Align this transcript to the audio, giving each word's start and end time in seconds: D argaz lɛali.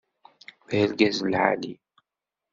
D 0.69 0.69
argaz 0.81 1.17
lɛali. 1.31 1.73